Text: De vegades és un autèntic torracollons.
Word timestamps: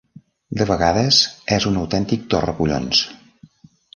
De 0.61 0.65
vegades 0.69 1.19
és 1.59 1.69
un 1.71 1.77
autèntic 1.83 2.25
torracollons. 2.35 3.03